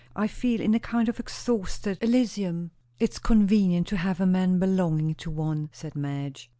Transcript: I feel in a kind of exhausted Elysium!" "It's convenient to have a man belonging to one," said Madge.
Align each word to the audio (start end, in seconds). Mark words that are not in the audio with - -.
I 0.15 0.25
feel 0.25 0.61
in 0.61 0.73
a 0.73 0.79
kind 0.79 1.09
of 1.09 1.19
exhausted 1.19 1.99
Elysium!" 2.01 2.71
"It's 2.97 3.19
convenient 3.19 3.85
to 3.89 3.97
have 3.97 4.19
a 4.19 4.25
man 4.25 4.57
belonging 4.57 5.13
to 5.13 5.29
one," 5.29 5.69
said 5.73 5.95
Madge. 5.95 6.49